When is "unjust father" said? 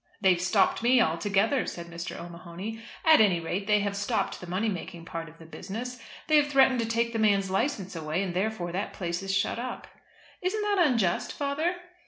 10.89-11.75